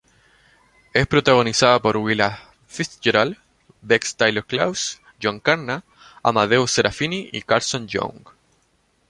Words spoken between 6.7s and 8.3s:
Serafini y Carlson Young.